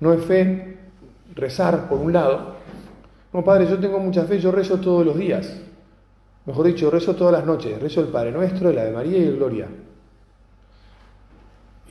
No 0.00 0.12
es 0.12 0.24
fe 0.24 0.78
rezar 1.34 1.88
por 1.88 1.98
un 1.98 2.12
lado. 2.12 2.56
No, 3.32 3.44
Padre, 3.44 3.66
yo 3.66 3.78
tengo 3.78 3.98
mucha 3.98 4.24
fe, 4.24 4.38
yo 4.38 4.50
rezo 4.50 4.78
todos 4.78 5.04
los 5.04 5.16
días. 5.16 5.60
Mejor 6.46 6.66
dicho, 6.66 6.90
rezo 6.90 7.14
todas 7.14 7.32
las 7.32 7.44
noches, 7.44 7.80
rezo 7.80 8.00
el 8.00 8.08
Padre 8.08 8.32
Nuestro, 8.32 8.72
la 8.72 8.84
de 8.84 8.92
María 8.92 9.18
y 9.18 9.24
el 9.24 9.36
Gloria. 9.36 9.68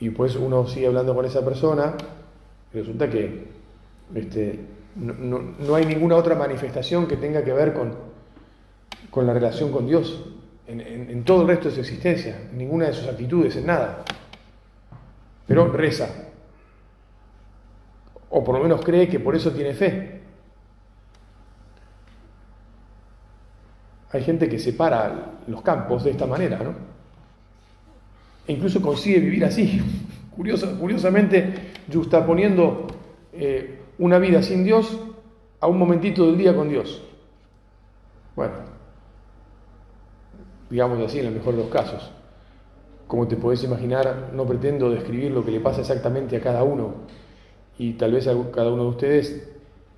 Y 0.00 0.10
pues 0.10 0.36
uno 0.36 0.66
sigue 0.66 0.86
hablando 0.86 1.14
con 1.14 1.24
esa 1.24 1.44
persona 1.44 1.94
resulta 2.72 3.08
que 3.08 3.44
este, 4.14 4.60
no, 4.96 5.74
hay 5.74 5.86
ninguna 5.86 6.16
otra 6.16 6.34
manifestación 6.34 7.06
que 7.06 7.16
tenga 7.16 7.42
que 7.42 7.52
ver 7.52 7.72
con, 7.72 7.94
con 9.10 9.26
la 9.26 9.32
relación 9.32 9.72
con 9.72 9.86
Dios, 9.86 10.24
en, 10.66 10.80
en 10.80 11.24
todo 11.24 11.42
el 11.42 11.48
resto 11.48 11.68
de 11.68 11.74
su 11.74 11.80
existencia, 11.80 12.48
en 12.50 12.58
ninguna 12.58 12.86
de 12.86 12.92
sus 12.92 13.08
actitudes, 13.08 13.56
en 13.56 13.66
nada. 13.66 14.04
Pero 15.46 15.72
reza, 15.72 16.27
o 18.30 18.44
por 18.44 18.56
lo 18.56 18.62
menos 18.62 18.84
cree 18.84 19.08
que 19.08 19.20
por 19.20 19.34
eso 19.34 19.50
tiene 19.52 19.74
fe. 19.74 20.20
Hay 24.10 24.22
gente 24.22 24.48
que 24.48 24.58
separa 24.58 25.38
los 25.46 25.62
campos 25.62 26.04
de 26.04 26.10
esta 26.12 26.26
manera, 26.26 26.58
¿no? 26.58 26.74
E 28.46 28.52
incluso 28.52 28.80
consigue 28.80 29.20
vivir 29.20 29.44
así. 29.44 29.82
curiosamente, 30.78 31.72
juxtaponiendo 31.92 32.86
eh, 33.32 33.80
una 33.98 34.18
vida 34.18 34.42
sin 34.42 34.64
Dios 34.64 34.98
a 35.60 35.66
un 35.66 35.78
momentito 35.78 36.26
del 36.26 36.38
día 36.38 36.54
con 36.54 36.68
Dios. 36.68 37.02
Bueno, 38.36 38.54
digamos 40.70 41.00
así 41.04 41.18
en 41.18 41.26
el 41.26 41.34
mejor 41.34 41.56
de 41.56 41.62
los 41.62 41.70
casos. 41.70 42.12
Como 43.08 43.26
te 43.26 43.36
podés 43.36 43.64
imaginar, 43.64 44.30
no 44.32 44.46
pretendo 44.46 44.90
describir 44.90 45.32
lo 45.32 45.44
que 45.44 45.50
le 45.50 45.60
pasa 45.60 45.80
exactamente 45.80 46.36
a 46.36 46.40
cada 46.40 46.62
uno, 46.62 46.94
y 47.78 47.92
tal 47.92 48.12
vez 48.12 48.28
cada 48.52 48.72
uno 48.72 48.84
de 48.84 48.88
ustedes 48.88 49.48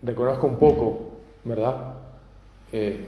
reconozca 0.03 0.47
un 0.47 0.57
poco, 0.57 1.11
¿verdad? 1.45 1.95
Eh, 2.73 3.07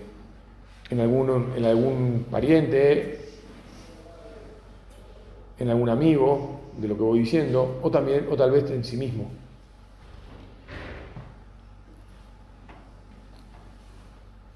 en, 0.91 1.01
en 1.01 1.65
algún 1.65 2.27
pariente, 2.31 3.21
en 5.59 5.69
algún 5.69 5.89
amigo 5.89 6.61
de 6.79 6.89
lo 6.89 6.97
que 6.97 7.03
voy 7.03 7.19
diciendo, 7.21 7.79
o 7.83 7.91
también, 7.91 8.27
o 8.31 8.37
tal 8.37 8.51
vez 8.51 8.71
en 8.71 8.83
sí 8.83 8.97
mismo. 8.97 9.31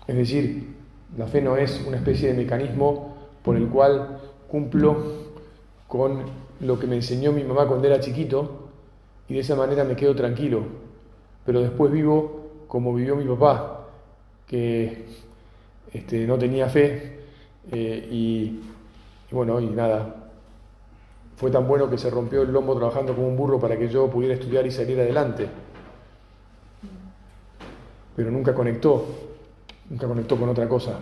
Es 0.06 0.16
decir, 0.16 0.74
la 1.16 1.26
fe 1.26 1.42
no 1.42 1.56
es 1.56 1.82
una 1.86 1.96
especie 1.96 2.28
de 2.28 2.34
mecanismo 2.34 3.16
por 3.42 3.56
el 3.56 3.68
cual 3.68 4.20
cumplo 4.48 4.96
con 5.88 6.22
lo 6.60 6.78
que 6.78 6.86
me 6.86 6.96
enseñó 6.96 7.32
mi 7.32 7.44
mamá 7.44 7.66
cuando 7.66 7.86
era 7.86 8.00
chiquito, 8.00 8.65
y 9.28 9.34
de 9.34 9.40
esa 9.40 9.56
manera 9.56 9.84
me 9.84 9.96
quedo 9.96 10.14
tranquilo. 10.14 10.62
Pero 11.44 11.60
después 11.60 11.92
vivo 11.92 12.46
como 12.68 12.94
vivió 12.94 13.16
mi 13.16 13.24
papá, 13.24 13.86
que 14.46 15.06
este, 15.92 16.26
no 16.26 16.36
tenía 16.36 16.68
fe 16.68 17.20
eh, 17.70 18.08
y, 18.10 18.60
bueno, 19.30 19.60
y 19.60 19.66
nada. 19.66 20.14
Fue 21.36 21.50
tan 21.50 21.68
bueno 21.68 21.88
que 21.90 21.98
se 21.98 22.10
rompió 22.10 22.42
el 22.42 22.52
lomo 22.52 22.74
trabajando 22.76 23.14
como 23.14 23.28
un 23.28 23.36
burro 23.36 23.60
para 23.60 23.76
que 23.76 23.88
yo 23.88 24.08
pudiera 24.08 24.34
estudiar 24.34 24.66
y 24.66 24.70
salir 24.70 24.98
adelante. 24.98 25.48
Pero 28.14 28.30
nunca 28.30 28.54
conectó, 28.54 29.04
nunca 29.90 30.06
conectó 30.06 30.36
con 30.36 30.48
otra 30.48 30.66
cosa. 30.68 30.98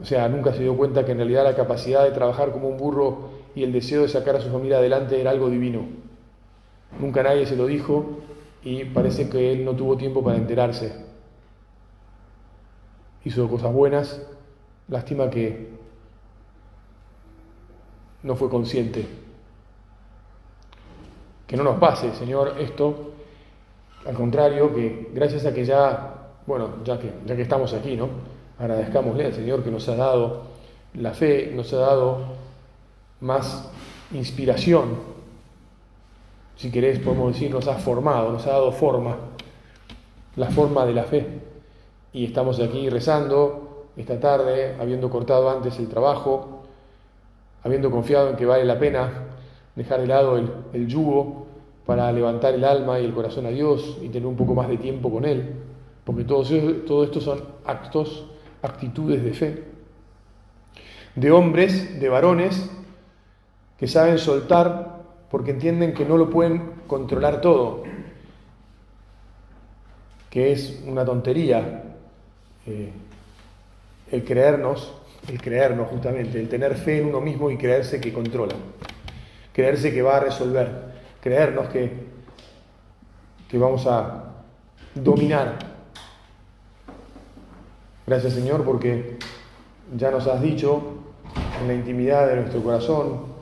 O 0.00 0.04
sea, 0.04 0.28
nunca 0.28 0.52
se 0.52 0.62
dio 0.62 0.76
cuenta 0.76 1.04
que 1.04 1.12
en 1.12 1.18
realidad 1.18 1.44
la 1.44 1.54
capacidad 1.54 2.04
de 2.04 2.12
trabajar 2.12 2.50
como 2.52 2.68
un 2.68 2.78
burro 2.78 3.30
y 3.54 3.62
el 3.62 3.72
deseo 3.72 4.02
de 4.02 4.08
sacar 4.08 4.36
a 4.36 4.40
su 4.40 4.50
familia 4.50 4.78
adelante 4.78 5.20
era 5.20 5.30
algo 5.30 5.50
divino. 5.50 6.05
Nunca 7.00 7.22
nadie 7.22 7.46
se 7.46 7.56
lo 7.56 7.66
dijo 7.66 8.20
y 8.62 8.84
parece 8.84 9.28
que 9.28 9.52
él 9.52 9.64
no 9.64 9.74
tuvo 9.74 9.96
tiempo 9.96 10.22
para 10.24 10.36
enterarse. 10.36 10.92
Hizo 13.24 13.48
cosas 13.48 13.72
buenas, 13.72 14.20
lástima 14.88 15.28
que 15.30 15.70
no 18.22 18.34
fue 18.34 18.48
consciente. 18.48 19.06
Que 21.46 21.56
no 21.56 21.62
nos 21.62 21.78
pase, 21.78 22.12
Señor, 22.14 22.54
esto, 22.58 23.12
al 24.04 24.14
contrario, 24.14 24.74
que 24.74 25.10
gracias 25.12 25.46
a 25.46 25.54
que 25.54 25.64
ya, 25.64 26.32
bueno, 26.46 26.82
ya 26.84 26.98
que, 26.98 27.12
ya 27.24 27.36
que 27.36 27.42
estamos 27.42 27.72
aquí, 27.72 27.96
¿no? 27.96 28.08
Agradezcámosle 28.58 29.26
al 29.26 29.34
Señor 29.34 29.62
que 29.62 29.70
nos 29.70 29.88
ha 29.88 29.96
dado 29.96 30.42
la 30.94 31.12
fe, 31.12 31.52
nos 31.54 31.72
ha 31.72 31.78
dado 31.78 32.24
más 33.20 33.70
inspiración 34.12 35.15
si 36.56 36.70
querés, 36.70 36.98
podemos 36.98 37.34
decir, 37.34 37.50
nos 37.50 37.68
ha 37.68 37.74
formado, 37.74 38.32
nos 38.32 38.46
ha 38.46 38.52
dado 38.52 38.72
forma, 38.72 39.16
la 40.36 40.46
forma 40.46 40.86
de 40.86 40.94
la 40.94 41.04
fe. 41.04 41.26
Y 42.14 42.24
estamos 42.24 42.58
aquí 42.60 42.88
rezando 42.88 43.88
esta 43.96 44.18
tarde, 44.18 44.74
habiendo 44.80 45.10
cortado 45.10 45.50
antes 45.50 45.78
el 45.78 45.88
trabajo, 45.88 46.62
habiendo 47.62 47.90
confiado 47.90 48.30
en 48.30 48.36
que 48.36 48.46
vale 48.46 48.64
la 48.64 48.78
pena 48.78 49.10
dejar 49.74 50.00
de 50.00 50.06
lado 50.06 50.38
el, 50.72 50.86
yugo 50.86 51.46
para 51.84 52.10
levantar 52.10 52.54
el 52.54 52.64
alma 52.64 52.98
y 52.98 53.04
el 53.04 53.12
corazón 53.12 53.44
a 53.44 53.50
Dios 53.50 53.98
y 54.00 54.08
tener 54.08 54.26
un 54.26 54.36
poco 54.36 54.54
más 54.54 54.68
de 54.68 54.78
tiempo 54.78 55.10
con 55.10 55.26
Él, 55.26 55.56
porque 56.04 56.24
todo, 56.24 56.42
todo 56.86 57.04
esto 57.04 57.20
son 57.20 57.42
actos, 57.66 58.26
actitudes 58.62 59.22
de 59.22 59.32
fe, 59.34 59.64
de 61.14 61.30
hombres, 61.30 62.00
de 62.00 62.08
varones, 62.08 62.70
que 63.78 63.86
saben 63.86 64.18
soltar 64.18 64.95
porque 65.30 65.50
entienden 65.50 65.94
que 65.94 66.04
no 66.04 66.16
lo 66.16 66.30
pueden 66.30 66.72
controlar 66.86 67.40
todo, 67.40 67.82
que 70.30 70.52
es 70.52 70.82
una 70.86 71.04
tontería 71.04 71.82
eh, 72.66 72.92
el 74.10 74.24
creernos, 74.24 74.92
el 75.28 75.40
creernos 75.40 75.88
justamente, 75.88 76.40
el 76.40 76.48
tener 76.48 76.76
fe 76.76 77.00
en 77.00 77.06
uno 77.06 77.20
mismo 77.20 77.50
y 77.50 77.56
creerse 77.56 78.00
que 78.00 78.12
controla, 78.12 78.54
creerse 79.52 79.92
que 79.92 80.02
va 80.02 80.18
a 80.18 80.20
resolver, 80.20 80.68
creernos 81.20 81.68
que, 81.68 81.90
que 83.48 83.58
vamos 83.58 83.86
a 83.86 84.24
dominar. 84.94 85.58
Gracias 88.06 88.34
Señor 88.34 88.64
porque 88.64 89.18
ya 89.96 90.10
nos 90.10 90.26
has 90.26 90.40
dicho 90.40 90.82
en 91.60 91.68
la 91.68 91.74
intimidad 91.74 92.28
de 92.28 92.36
nuestro 92.36 92.62
corazón, 92.62 93.35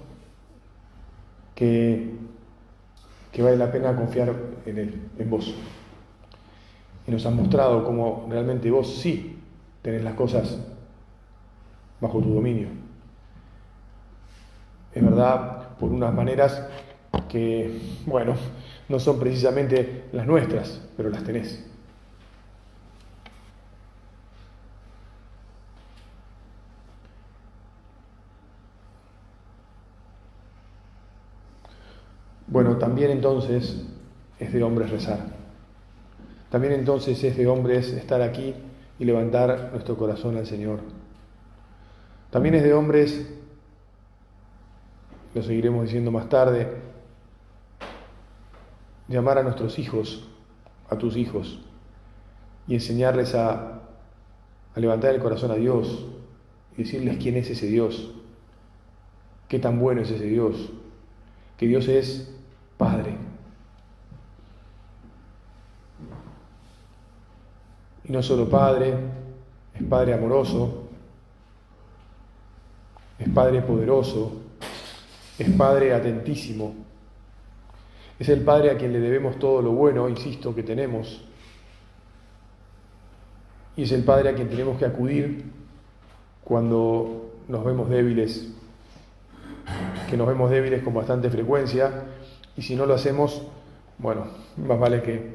que, 1.54 2.10
vale 3.38 3.56
la 3.56 3.70
pena 3.70 3.96
confiar 3.96 4.32
en 4.66 4.78
Él, 4.78 5.08
en 5.18 5.30
vos. 5.30 5.54
Y 7.06 7.10
nos 7.10 7.24
has 7.26 7.32
mostrado 7.32 7.84
cómo 7.84 8.26
realmente 8.30 8.70
vos 8.70 8.96
sí 8.96 9.38
tenés 9.82 10.02
las 10.02 10.14
cosas 10.14 10.58
bajo 12.00 12.20
tu 12.20 12.32
dominio. 12.34 12.68
Es 14.94 15.02
verdad, 15.02 15.76
por 15.78 15.90
unas 15.90 16.14
maneras 16.14 16.66
que, 17.28 17.80
bueno, 18.06 18.34
no 18.88 18.98
son 18.98 19.18
precisamente 19.18 20.04
las 20.12 20.26
nuestras, 20.26 20.80
pero 20.96 21.10
las 21.10 21.24
tenés. 21.24 21.73
Bueno, 32.46 32.76
también 32.76 33.10
entonces 33.10 33.84
es 34.38 34.52
de 34.52 34.62
hombres 34.62 34.90
rezar. 34.90 35.18
También 36.50 36.74
entonces 36.74 37.22
es 37.24 37.36
de 37.36 37.46
hombres 37.46 37.88
estar 37.92 38.20
aquí 38.22 38.54
y 38.98 39.04
levantar 39.04 39.70
nuestro 39.72 39.96
corazón 39.96 40.36
al 40.36 40.46
Señor. 40.46 40.80
También 42.30 42.54
es 42.54 42.62
de 42.62 42.74
hombres, 42.74 43.28
lo 45.34 45.42
seguiremos 45.42 45.84
diciendo 45.84 46.10
más 46.10 46.28
tarde, 46.28 46.68
llamar 49.08 49.38
a 49.38 49.42
nuestros 49.42 49.78
hijos, 49.78 50.28
a 50.90 50.96
tus 50.96 51.16
hijos, 51.16 51.60
y 52.66 52.74
enseñarles 52.74 53.34
a, 53.34 53.80
a 54.74 54.80
levantar 54.80 55.14
el 55.14 55.20
corazón 55.20 55.50
a 55.50 55.54
Dios 55.54 56.06
y 56.76 56.82
decirles 56.82 57.18
quién 57.18 57.36
es 57.36 57.50
ese 57.50 57.66
Dios, 57.66 58.14
qué 59.48 59.58
tan 59.58 59.78
bueno 59.80 60.02
es 60.02 60.10
ese 60.10 60.26
Dios, 60.26 60.70
que 61.56 61.66
Dios 61.66 61.88
es 61.88 62.30
Padre. 62.76 63.16
Y 68.04 68.12
no 68.12 68.22
solo 68.22 68.48
Padre, 68.48 68.94
es 69.74 69.82
Padre 69.82 70.14
amoroso, 70.14 70.88
es 73.18 73.28
Padre 73.28 73.62
poderoso, 73.62 74.42
es 75.38 75.50
Padre 75.50 75.94
atentísimo, 75.94 76.74
es 78.18 78.28
el 78.28 78.42
Padre 78.42 78.70
a 78.70 78.76
quien 78.76 78.92
le 78.92 79.00
debemos 79.00 79.38
todo 79.38 79.62
lo 79.62 79.72
bueno, 79.72 80.08
insisto, 80.08 80.54
que 80.54 80.62
tenemos, 80.62 81.24
y 83.76 83.82
es 83.82 83.92
el 83.92 84.04
Padre 84.04 84.28
a 84.28 84.34
quien 84.34 84.48
tenemos 84.48 84.78
que 84.78 84.84
acudir 84.84 85.44
cuando 86.44 87.32
nos 87.48 87.64
vemos 87.64 87.88
débiles, 87.88 88.52
que 90.08 90.16
nos 90.16 90.26
vemos 90.26 90.50
débiles 90.50 90.82
con 90.82 90.94
bastante 90.94 91.30
frecuencia, 91.30 92.04
y 92.56 92.62
si 92.62 92.76
no 92.76 92.86
lo 92.86 92.94
hacemos 92.94 93.42
bueno, 93.98 94.26
más 94.56 94.78
vale 94.78 95.02
que 95.02 95.34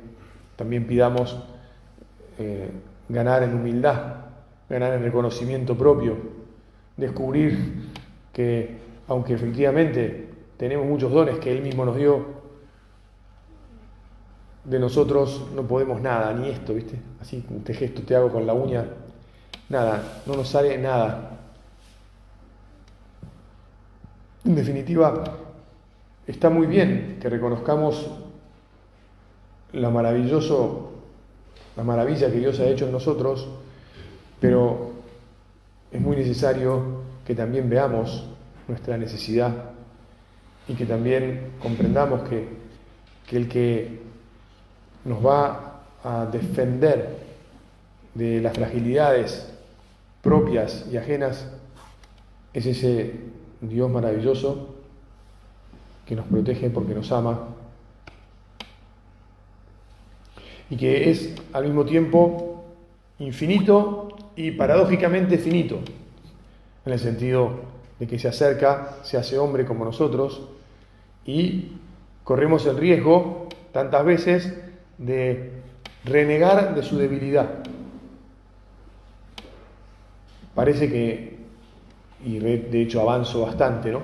también 0.56 0.86
pidamos 0.86 1.38
eh, 2.38 2.69
ganar 3.07 3.44
en 3.44 3.54
humildad, 3.54 4.16
ganar 4.69 4.94
en 4.94 5.04
reconocimiento 5.04 5.77
propio, 5.77 6.18
descubrir 6.98 7.89
que 8.33 8.77
aunque 9.07 9.33
efectivamente 9.33 10.30
tenemos 10.57 10.86
muchos 10.86 11.12
dones 11.12 11.39
que 11.39 11.51
Él 11.51 11.62
mismo 11.62 11.86
nos 11.86 11.95
dio, 11.95 12.39
de 14.66 14.77
nosotros 14.77 15.48
no 15.56 15.63
podemos 15.63 16.01
nada, 16.01 16.33
ni 16.33 16.50
esto, 16.50 16.74
¿viste? 16.74 17.00
Así, 17.19 17.44
este 17.57 17.74
gesto 17.74 18.01
te 18.04 18.16
hago 18.16 18.30
con 18.30 18.45
la 18.45 18.54
uña, 18.54 18.86
nada, 19.69 20.21
no 20.25 20.36
nos 20.36 20.50
sale 20.50 20.77
nada. 20.77 21.39
En 24.46 24.56
definitiva, 24.56 25.24
está 26.26 26.50
muy 26.50 26.66
bien 26.66 27.18
que 27.22 27.30
reconozcamos 27.30 28.10
la 29.74 29.90
maravilloso, 29.90 30.92
la 31.76 31.84
maravilla 31.84 32.32
que 32.32 32.40
Dios 32.40 32.60
ha 32.60 32.66
hecho 32.66 32.86
en 32.86 32.94
nosotros, 32.94 33.48
pero 34.40 34.92
es 35.92 36.00
muy 36.00 36.16
necesario 36.16 37.02
que 37.26 37.36
también 37.36 37.70
veamos 37.70 38.26
nuestra 38.68 38.98
necesidad 38.98 39.52
y 40.68 40.74
que 40.74 40.86
también 40.86 41.52
comprendamos 41.62 42.28
que, 42.30 42.48
que 43.28 43.38
el 43.38 43.50
que 43.50 44.00
nos 45.04 45.26
va 45.26 45.82
a 46.04 46.26
defender 46.28 47.18
de 48.14 48.40
las 48.40 48.54
fragilidades 48.54 49.50
propias 50.22 50.86
y 50.92 50.98
ajenas 50.98 51.48
es 52.54 52.66
ese 52.66 53.29
Dios 53.62 53.90
maravilloso 53.90 54.76
que 56.06 56.16
nos 56.16 56.26
protege 56.26 56.70
porque 56.70 56.96
nos 56.96 57.12
ama 57.12 57.48
y 60.70 60.78
que 60.78 61.10
es 61.10 61.36
al 61.54 61.66
mismo 61.66 61.86
tiempo 61.86 62.64
infinito 63.20 64.10
y 64.36 64.52
paradójicamente 64.52 65.38
finito, 65.38 65.80
en 66.86 66.94
el 66.94 67.00
sentido 67.00 67.60
de 68.00 68.08
que 68.08 68.18
se 68.18 68.28
acerca, 68.28 68.98
se 69.04 69.18
hace 69.18 69.38
hombre 69.38 69.66
como 69.66 69.84
nosotros 69.84 70.42
y 71.26 71.74
corremos 72.24 72.66
el 72.66 72.78
riesgo 72.78 73.50
tantas 73.74 74.06
veces 74.06 74.54
de 74.98 75.52
renegar 76.06 76.76
de 76.76 76.84
su 76.84 76.98
debilidad. 76.98 77.50
Parece 80.56 80.90
que, 80.90 81.39
y 82.25 82.39
de 82.39 82.81
hecho 82.81 83.01
avanzo 83.01 83.42
bastante, 83.42 83.92
¿no? 83.92 84.01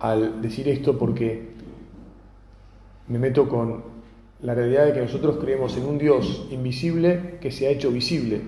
Al 0.00 0.40
decir 0.42 0.68
esto 0.68 0.98
porque 0.98 1.50
me 3.08 3.18
meto 3.18 3.48
con 3.48 3.82
la 4.42 4.54
realidad 4.54 4.86
de 4.86 4.92
que 4.92 5.00
nosotros 5.00 5.36
creemos 5.40 5.76
en 5.76 5.84
un 5.84 5.98
Dios 5.98 6.48
invisible 6.50 7.38
que 7.40 7.50
se 7.50 7.66
ha 7.66 7.70
hecho 7.70 7.90
visible. 7.90 8.40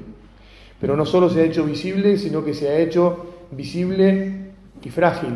Pero 0.80 0.96
no 0.96 1.06
solo 1.06 1.30
se 1.30 1.40
ha 1.40 1.44
hecho 1.44 1.64
visible, 1.64 2.18
sino 2.18 2.44
que 2.44 2.54
se 2.54 2.68
ha 2.68 2.78
hecho 2.78 3.26
visible 3.52 4.50
y 4.82 4.90
frágil. 4.90 5.34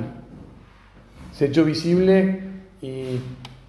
Se 1.33 1.45
ha 1.45 1.49
hecho 1.49 1.65
visible 1.65 2.43
y, 2.83 3.19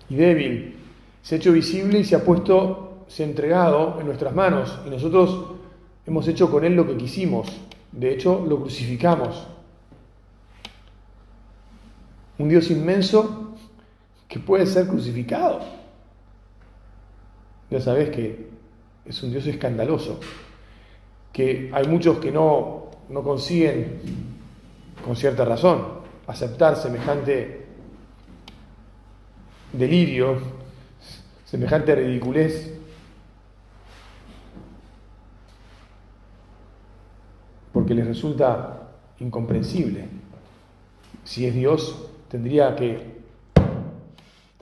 y 0.09 0.15
débil 0.15 0.79
se 1.21 1.35
ha 1.35 1.37
hecho 1.37 1.51
visible 1.51 1.99
y 1.99 2.03
se 2.03 2.15
ha 2.15 2.23
puesto, 2.23 3.03
se 3.07 3.23
ha 3.23 3.27
entregado 3.27 3.97
en 3.99 4.07
nuestras 4.07 4.33
manos 4.33 4.79
y 4.87 4.89
nosotros 4.89 5.57
hemos 6.07 6.27
hecho 6.27 6.49
con 6.49 6.63
Él 6.65 6.75
lo 6.75 6.87
que 6.87 6.97
quisimos. 6.97 7.47
De 7.91 8.13
hecho, 8.13 8.45
lo 8.45 8.59
crucificamos. 8.61 9.47
Un 12.37 12.49
Dios 12.49 12.69
inmenso 12.71 13.55
que 14.27 14.39
puede 14.39 14.65
ser 14.65 14.87
crucificado. 14.87 15.59
Ya 17.69 17.79
sabes 17.81 18.09
que 18.09 18.49
es 19.05 19.23
un 19.23 19.31
Dios 19.31 19.45
escandaloso, 19.47 20.19
que 21.33 21.69
hay 21.73 21.87
muchos 21.87 22.19
que 22.19 22.31
no, 22.31 22.91
no 23.09 23.23
consiguen, 23.23 24.01
con 25.03 25.15
cierta 25.15 25.45
razón, 25.45 25.99
aceptar 26.27 26.75
semejante 26.75 27.65
delirio 29.73 30.59
semejante 31.49 31.95
ridiculez. 31.95 32.78
Porque 37.89 38.01
les 38.03 38.07
resulta 38.07 38.87
incomprensible. 39.19 40.05
Si 41.23 41.47
es 41.47 41.55
Dios, 41.55 42.07
tendría 42.27 42.75
que, 42.75 43.23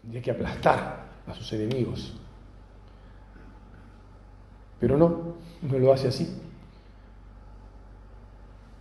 tendría 0.01 0.21
que 0.21 0.31
aplastar 0.31 1.09
a 1.27 1.33
sus 1.33 1.51
enemigos. 1.51 2.15
Pero 4.79 4.95
no, 4.95 5.33
no 5.61 5.77
lo 5.77 5.91
hace 5.91 6.07
así. 6.07 6.37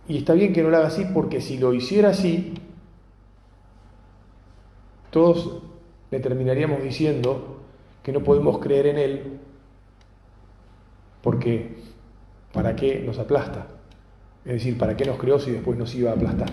Y 0.07 0.19
está 0.19 0.31
bien 0.31 0.53
que 0.53 0.63
no 0.63 0.69
lo 0.69 0.77
haga 0.77 0.87
así 0.87 1.03
porque 1.13 1.41
si 1.41 1.57
lo 1.57 1.73
hiciera 1.73 2.11
así, 2.11 2.53
todos 5.09 5.61
le 6.09 6.21
terminaríamos 6.21 6.81
diciendo 6.81 7.63
que 8.01 8.13
no 8.13 8.23
podemos 8.23 8.59
creer 8.59 8.87
en 8.87 8.97
Él 8.97 9.39
porque 11.21 11.75
¿para 12.53 12.77
qué 12.77 13.01
nos 13.01 13.19
aplasta? 13.19 13.73
Es 14.47 14.53
decir, 14.53 14.77
¿para 14.77 14.95
qué 14.95 15.03
nos 15.03 15.17
creó 15.17 15.37
si 15.39 15.51
después 15.51 15.77
nos 15.77 15.93
iba 15.93 16.09
a 16.09 16.13
aplastar? 16.13 16.47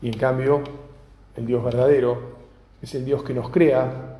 Y 0.00 0.06
en 0.06 0.16
cambio, 0.16 0.62
el 1.36 1.44
Dios 1.44 1.62
verdadero 1.62 2.18
es 2.80 2.94
el 2.94 3.04
Dios 3.04 3.22
que 3.22 3.34
nos 3.34 3.50
crea, 3.50 4.16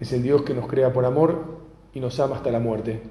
es 0.00 0.12
el 0.14 0.22
Dios 0.22 0.40
que 0.40 0.54
nos 0.54 0.68
crea 0.68 0.90
por 0.90 1.04
amor 1.04 1.58
y 1.92 2.00
nos 2.00 2.18
ama 2.18 2.36
hasta 2.36 2.50
la 2.50 2.58
muerte. 2.58 3.02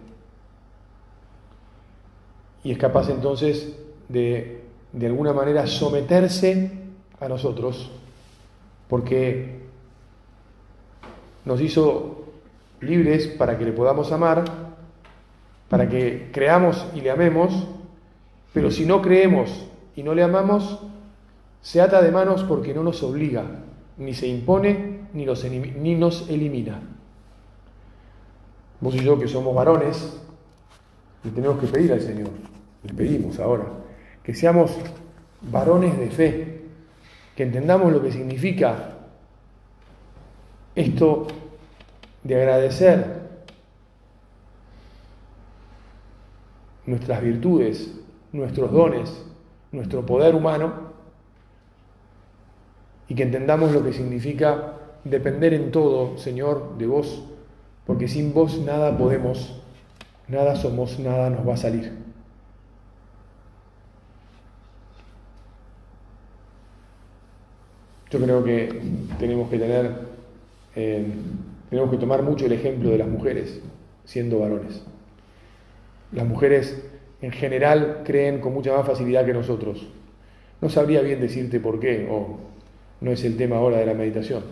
Y 2.63 2.71
es 2.71 2.77
capaz 2.79 3.07
entonces 3.11 3.77
de, 4.09 4.63
de 4.91 5.05
alguna 5.05 5.31
manera, 5.31 5.67
someterse 5.67 6.71
a 7.19 7.27
nosotros, 7.27 7.91
porque 8.89 9.59
nos 11.45 11.61
hizo 11.61 12.25
libres 12.81 13.27
para 13.27 13.59
que 13.59 13.65
le 13.65 13.73
podamos 13.73 14.11
amar, 14.11 14.64
para 15.69 15.89
que 15.89 16.29
creamos 16.31 16.85
y 16.93 17.01
le 17.01 17.11
amemos, 17.11 17.67
pero 18.53 18.71
si 18.71 18.85
no 18.85 19.01
creemos 19.01 19.65
y 19.95 20.03
no 20.03 20.13
le 20.13 20.23
amamos, 20.23 20.79
se 21.61 21.81
ata 21.81 22.01
de 22.01 22.11
manos 22.11 22.43
porque 22.43 22.73
no 22.73 22.83
nos 22.83 23.01
obliga, 23.03 23.43
ni 23.97 24.13
se 24.13 24.27
impone, 24.27 25.07
ni 25.13 25.25
nos, 25.25 26.29
elimina. 26.29 26.79
Vos 28.79 28.95
y 28.95 28.99
yo 28.99 29.17
que 29.17 29.27
somos 29.27 29.55
varones, 29.55 30.19
le 31.23 31.31
tenemos 31.31 31.59
que 31.59 31.67
pedir 31.67 31.93
al 31.93 32.01
Señor, 32.01 32.29
le 32.83 32.93
pedimos 32.93 33.39
ahora, 33.39 33.65
que 34.21 34.35
seamos 34.35 34.77
varones 35.41 35.97
de 35.97 36.09
fe, 36.09 36.61
que 37.35 37.43
entendamos 37.43 37.91
lo 37.91 38.01
que 38.01 38.11
significa 38.11 38.91
esto 40.75 41.27
de 42.23 42.35
agradecer 42.35 43.14
nuestras 46.85 47.21
virtudes, 47.21 47.93
nuestros 48.31 48.71
dones, 48.71 49.25
nuestro 49.71 50.05
poder 50.05 50.35
humano, 50.35 50.93
y 53.07 53.15
que 53.15 53.23
entendamos 53.23 53.71
lo 53.71 53.83
que 53.83 53.93
significa 53.93 54.73
depender 55.03 55.53
en 55.53 55.71
todo, 55.71 56.17
Señor, 56.17 56.77
de 56.77 56.87
vos, 56.87 57.23
porque 57.85 58.07
sin 58.07 58.33
vos 58.33 58.59
nada 58.59 58.97
podemos, 58.97 59.61
nada 60.27 60.55
somos, 60.55 60.99
nada 60.99 61.29
nos 61.29 61.47
va 61.47 61.53
a 61.53 61.57
salir. 61.57 61.93
Yo 68.09 68.19
creo 68.19 68.43
que 68.43 68.81
tenemos 69.19 69.49
que 69.49 69.59
tener 69.59 70.15
eh, 70.75 71.05
tenemos 71.69 71.89
que 71.89 71.97
tomar 71.97 72.21
mucho 72.21 72.45
el 72.45 72.51
ejemplo 72.51 72.89
de 72.89 72.97
las 72.97 73.07
mujeres 73.07 73.59
siendo 74.03 74.39
varones. 74.39 74.83
Las 76.11 76.25
mujeres 76.25 76.81
en 77.21 77.31
general 77.31 78.01
creen 78.05 78.39
con 78.39 78.53
mucha 78.53 78.75
más 78.75 78.85
facilidad 78.85 79.25
que 79.25 79.33
nosotros. 79.33 79.87
No 80.61 80.69
sabría 80.69 81.01
bien 81.01 81.19
decirte 81.19 81.59
por 81.59 81.79
qué, 81.79 82.07
o 82.09 82.37
no 83.01 83.11
es 83.11 83.23
el 83.23 83.37
tema 83.37 83.57
ahora 83.57 83.77
de 83.77 83.85
la 83.85 83.93
meditación. 83.93 84.43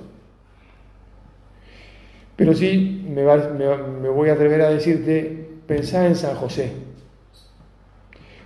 Pero 2.36 2.54
sí 2.54 3.06
me, 3.10 3.24
voy 4.10 4.30
a 4.30 4.34
atrever 4.34 4.62
a 4.62 4.70
decirte, 4.70 5.48
pensá 5.68 6.08
en 6.08 6.16
San 6.16 6.36
José, 6.36 6.72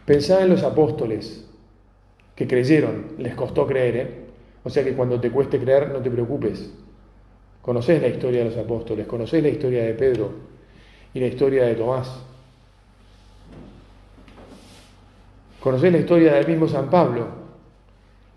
pensá 0.06 0.44
en 0.44 0.50
los 0.50 0.64
apóstoles 0.64 1.46
que 2.36 2.48
creyeron, 2.48 3.14
les 3.18 3.34
costó 3.34 3.66
creer, 3.66 3.98
¿eh? 3.98 4.08
O 4.64 4.70
sea 4.70 4.84
que 4.84 4.94
cuando 4.94 5.20
te 5.20 5.32
cueste 5.32 5.60
creer, 5.60 5.90
no 5.92 6.00
te 6.00 6.12
preocupes, 6.12 6.70
Conocés 7.68 8.02
la 8.02 8.08
historia 8.08 8.40
de 8.40 8.46
los 8.46 8.58
apóstoles, 8.58 9.06
conocés 9.08 9.44
la 9.44 9.50
historia 9.50 9.84
de 9.84 9.94
Pedro 9.94 10.32
y 11.14 11.20
la 11.20 11.28
historia 11.28 11.66
de 11.66 11.76
Tomás. 11.76 12.24
Conocés 15.68 15.92
la 15.92 15.98
historia 15.98 16.34
del 16.36 16.48
mismo 16.48 16.66
San 16.70 16.90
Pablo. 16.90 17.28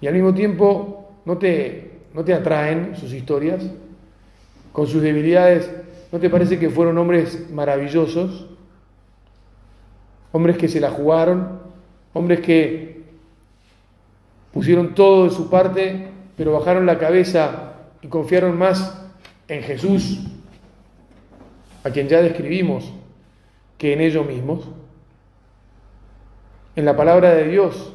Y 0.00 0.08
al 0.08 0.14
mismo 0.14 0.34
tiempo 0.34 1.12
no 1.24 1.38
te, 1.38 2.00
¿No 2.12 2.24
te 2.24 2.34
atraen 2.34 2.96
sus 2.96 3.12
historias? 3.12 3.62
Con 4.72 4.88
sus 4.88 5.00
debilidades, 5.00 5.70
¿no 6.10 6.18
te 6.18 6.28
parece 6.28 6.58
que 6.58 6.68
fueron 6.68 6.98
hombres 6.98 7.48
maravillosos? 7.52 8.48
Hombres 10.32 10.56
que 10.56 10.66
se 10.66 10.80
la 10.80 10.90
jugaron, 10.90 11.60
hombres 12.14 12.40
que 12.40 13.04
pusieron 14.52 14.92
todo 14.96 15.26
de 15.26 15.30
su 15.30 15.48
parte, 15.48 16.08
pero 16.36 16.54
bajaron 16.54 16.84
la 16.84 16.98
cabeza 16.98 17.74
y 18.02 18.08
confiaron 18.08 18.58
más 18.58 19.00
en 19.46 19.62
Jesús, 19.62 20.18
a 21.84 21.90
quien 21.90 22.08
ya 22.08 22.22
describimos, 22.22 22.92
que 23.78 23.92
en 23.92 24.00
ellos 24.00 24.26
mismos. 24.26 24.68
En 26.76 26.84
la 26.84 26.96
palabra 26.96 27.34
de 27.34 27.48
Dios, 27.48 27.92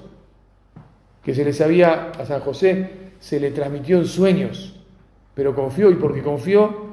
que 1.23 1.33
se 1.33 1.45
les 1.45 1.59
había 1.61 2.11
a 2.11 2.25
San 2.25 2.41
José, 2.41 3.11
se 3.19 3.39
le 3.39 3.51
transmitió 3.51 3.97
en 3.97 4.05
sueños, 4.05 4.75
pero 5.33 5.55
confió 5.55 5.89
y 5.89 5.95
porque 5.95 6.21
confió, 6.21 6.85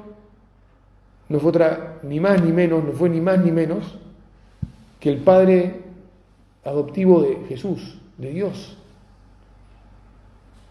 no 1.29 1.39
fue 1.39 1.49
otra, 1.49 1.99
ni 2.03 2.19
más 2.19 2.41
ni 2.41 2.51
menos, 2.51 2.83
no 2.83 2.91
fue 2.91 3.09
ni 3.09 3.21
más 3.21 3.39
ni 3.39 3.51
menos 3.51 3.97
que 4.99 5.09
el 5.09 5.17
Padre 5.17 5.81
adoptivo 6.63 7.21
de 7.21 7.45
Jesús, 7.47 7.99
de 8.17 8.29
Dios. 8.31 8.77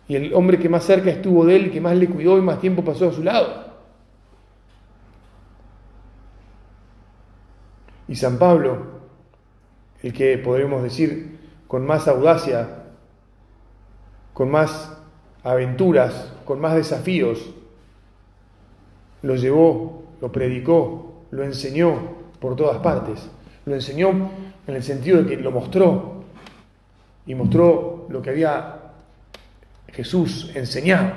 Y 0.08 0.16
el 0.16 0.34
hombre 0.34 0.58
que 0.58 0.68
más 0.68 0.84
cerca 0.84 1.10
estuvo 1.10 1.44
de 1.44 1.56
él, 1.56 1.70
que 1.70 1.80
más 1.80 1.96
le 1.96 2.08
cuidó 2.08 2.38
y 2.38 2.42
más 2.42 2.60
tiempo 2.60 2.84
pasó 2.84 3.08
a 3.08 3.12
su 3.12 3.22
lado. 3.22 3.72
Y 8.08 8.16
San 8.16 8.38
Pablo, 8.38 9.01
el 10.02 10.12
que 10.12 10.38
podremos 10.38 10.82
decir 10.82 11.38
con 11.68 11.86
más 11.86 12.08
audacia, 12.08 12.68
con 14.32 14.50
más 14.50 14.98
aventuras, 15.42 16.32
con 16.44 16.60
más 16.60 16.74
desafíos, 16.74 17.54
lo 19.22 19.36
llevó, 19.36 20.02
lo 20.20 20.32
predicó, 20.32 21.22
lo 21.30 21.44
enseñó 21.44 22.22
por 22.40 22.56
todas 22.56 22.78
partes. 22.78 23.30
Lo 23.64 23.74
enseñó 23.74 24.30
en 24.66 24.74
el 24.74 24.82
sentido 24.82 25.22
de 25.22 25.28
que 25.28 25.36
lo 25.36 25.52
mostró 25.52 26.24
y 27.26 27.34
mostró 27.34 28.06
lo 28.08 28.20
que 28.20 28.30
había 28.30 28.80
Jesús 29.88 30.50
enseñado. 30.54 31.12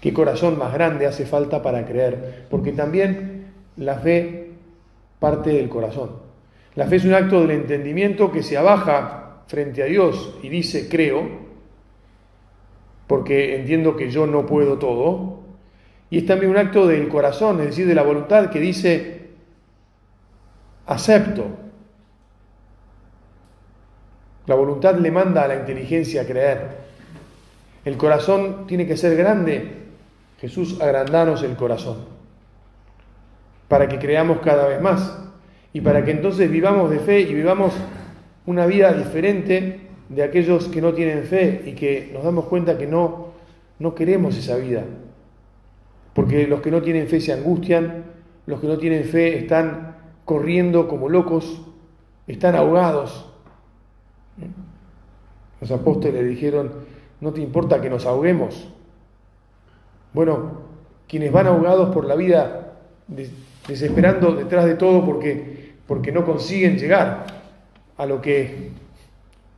¿Qué 0.00 0.14
corazón 0.14 0.56
más 0.58 0.72
grande 0.72 1.06
hace 1.06 1.26
falta 1.26 1.62
para 1.62 1.84
creer? 1.84 2.46
Porque 2.48 2.72
también 2.72 3.52
la 3.76 3.96
fe 3.96 4.52
parte 5.18 5.50
del 5.50 5.68
corazón. 5.68 6.29
La 6.76 6.86
fe 6.86 6.96
es 6.96 7.04
un 7.04 7.14
acto 7.14 7.40
del 7.40 7.50
entendimiento 7.50 8.30
que 8.30 8.42
se 8.42 8.56
abaja 8.56 9.42
frente 9.46 9.82
a 9.82 9.86
Dios 9.86 10.36
y 10.42 10.48
dice, 10.48 10.88
creo, 10.88 11.28
porque 13.06 13.56
entiendo 13.56 13.96
que 13.96 14.10
yo 14.10 14.26
no 14.26 14.46
puedo 14.46 14.78
todo. 14.78 15.40
Y 16.10 16.18
es 16.18 16.26
también 16.26 16.52
un 16.52 16.58
acto 16.58 16.86
del 16.86 17.08
corazón, 17.08 17.60
es 17.60 17.66
decir, 17.66 17.86
de 17.86 17.94
la 17.94 18.02
voluntad 18.02 18.50
que 18.50 18.60
dice, 18.60 19.30
acepto. 20.86 21.46
La 24.46 24.54
voluntad 24.54 24.96
le 24.96 25.10
manda 25.10 25.42
a 25.42 25.48
la 25.48 25.56
inteligencia 25.56 26.22
a 26.22 26.24
creer. 26.24 26.78
El 27.84 27.96
corazón 27.96 28.66
tiene 28.66 28.86
que 28.86 28.96
ser 28.96 29.16
grande. 29.16 29.78
Jesús, 30.40 30.80
agrandanos 30.80 31.42
el 31.42 31.56
corazón 31.56 32.20
para 33.68 33.88
que 33.88 33.98
creamos 33.98 34.40
cada 34.40 34.66
vez 34.66 34.80
más 34.80 35.29
y 35.72 35.80
para 35.80 36.04
que 36.04 36.10
entonces 36.10 36.50
vivamos 36.50 36.90
de 36.90 36.98
fe 36.98 37.20
y 37.20 37.34
vivamos 37.34 37.72
una 38.46 38.66
vida 38.66 38.92
diferente 38.92 39.80
de 40.08 40.22
aquellos 40.22 40.68
que 40.68 40.80
no 40.80 40.92
tienen 40.92 41.24
fe 41.24 41.62
y 41.66 41.72
que 41.72 42.10
nos 42.12 42.24
damos 42.24 42.46
cuenta 42.46 42.76
que 42.76 42.86
no, 42.86 43.28
no 43.78 43.94
queremos 43.94 44.36
esa 44.36 44.56
vida. 44.56 44.84
Porque 46.14 46.46
los 46.48 46.60
que 46.60 46.70
no 46.70 46.82
tienen 46.82 47.06
fe 47.06 47.20
se 47.20 47.32
angustian, 47.32 48.04
los 48.46 48.60
que 48.60 48.66
no 48.66 48.78
tienen 48.78 49.04
fe 49.04 49.38
están 49.38 49.96
corriendo 50.24 50.88
como 50.88 51.08
locos, 51.08 51.62
están 52.26 52.56
ahogados. 52.56 53.26
Los 55.60 55.70
apóstoles 55.70 56.26
dijeron, 56.26 56.72
no 57.20 57.32
te 57.32 57.40
importa 57.40 57.80
que 57.80 57.90
nos 57.90 58.06
ahoguemos. 58.06 58.68
Bueno, 60.12 60.62
quienes 61.06 61.30
van 61.30 61.46
ahogados 61.46 61.94
por 61.94 62.04
la 62.04 62.16
vida 62.16 62.78
desesperando 63.68 64.32
detrás 64.32 64.64
de 64.64 64.74
todo 64.74 65.04
porque, 65.04 65.59
porque 65.90 66.12
no 66.12 66.24
consiguen 66.24 66.78
llegar 66.78 67.26
a 67.96 68.06
lo 68.06 68.22
que 68.22 68.70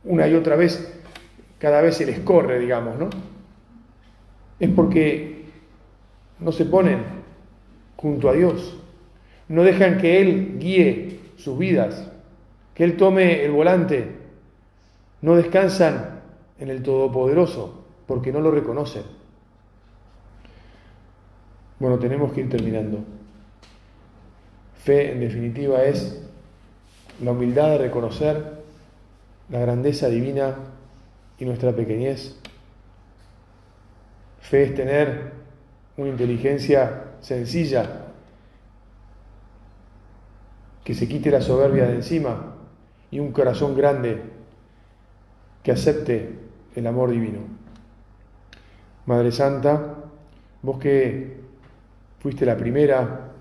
una 0.03 0.27
y 0.27 0.33
otra 0.33 0.55
vez, 0.55 0.99
cada 1.59 1.79
vez 1.79 1.97
se 1.97 2.07
les 2.07 2.21
corre, 2.21 2.57
digamos, 2.57 2.97
¿no? 2.97 3.11
Es 4.59 4.67
porque 4.71 5.45
no 6.39 6.51
se 6.51 6.65
ponen 6.65 7.03
junto 7.97 8.29
a 8.29 8.33
Dios, 8.33 8.81
no 9.47 9.61
dejan 9.61 9.99
que 9.99 10.21
Él 10.21 10.57
guíe 10.57 11.19
sus 11.37 11.55
vidas, 11.55 12.09
que 12.73 12.83
Él 12.83 12.97
tome 12.97 13.45
el 13.45 13.51
volante, 13.51 14.07
no 15.21 15.35
descansan 15.35 16.21
en 16.57 16.71
el 16.71 16.81
Todopoderoso 16.81 17.85
porque 18.07 18.31
no 18.31 18.41
lo 18.41 18.49
reconocen. 18.49 19.03
Bueno, 21.77 21.99
tenemos 21.99 22.33
que 22.33 22.41
ir 22.41 22.49
terminando. 22.49 23.22
Fe, 24.83 25.13
en 25.13 25.21
definitiva, 25.21 25.85
es 25.85 26.21
la 27.21 27.31
humildad 27.31 27.69
de 27.69 27.77
reconocer 27.77 28.63
la 29.49 29.59
grandeza 29.59 30.09
divina 30.09 30.55
y 31.39 31.45
nuestra 31.45 31.71
pequeñez. 31.71 32.37
Fe 34.41 34.63
es 34.63 34.75
tener 34.75 35.31
una 35.95 36.09
inteligencia 36.09 37.11
sencilla, 37.21 38.07
que 40.83 40.93
se 40.93 41.07
quite 41.07 41.31
la 41.31 41.39
soberbia 41.39 41.85
de 41.85 41.95
encima 41.95 42.55
y 43.09 43.19
un 43.19 43.31
corazón 43.31 43.77
grande 43.77 44.21
que 45.63 45.71
acepte 45.71 46.39
el 46.75 46.87
amor 46.87 47.11
divino. 47.11 47.39
Madre 49.05 49.31
Santa, 49.31 49.95
vos 50.61 50.77
que 50.77 51.37
fuiste 52.19 52.45
la 52.45 52.57
primera 52.57 53.32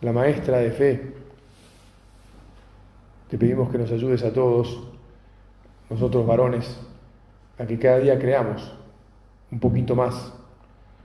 la 0.00 0.12
maestra 0.12 0.58
de 0.58 0.70
fe. 0.70 1.14
Te 3.28 3.38
pedimos 3.38 3.70
que 3.70 3.78
nos 3.78 3.90
ayudes 3.90 4.22
a 4.22 4.32
todos, 4.32 4.88
nosotros 5.90 6.26
varones, 6.26 6.78
a 7.58 7.66
que 7.66 7.78
cada 7.78 7.98
día 7.98 8.18
creamos 8.18 8.72
un 9.50 9.60
poquito 9.60 9.94
más, 9.94 10.32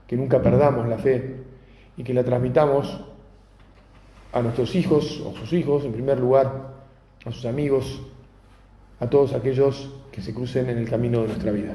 que 0.06 0.16
nunca 0.16 0.42
perdamos 0.42 0.88
la 0.88 0.98
fe 0.98 1.42
y 1.96 2.04
que 2.04 2.14
la 2.14 2.24
transmitamos 2.24 3.00
a 4.32 4.42
nuestros 4.42 4.74
hijos 4.74 5.20
o 5.20 5.34
sus 5.34 5.52
hijos, 5.52 5.84
en 5.84 5.92
primer 5.92 6.18
lugar, 6.18 6.74
a 7.24 7.32
sus 7.32 7.44
amigos, 7.44 8.02
a 9.00 9.08
todos 9.08 9.34
aquellos 9.34 9.90
que 10.10 10.22
se 10.22 10.34
crucen 10.34 10.70
en 10.70 10.78
el 10.78 10.88
camino 10.88 11.22
de 11.22 11.28
nuestra 11.28 11.52
vida. 11.52 11.74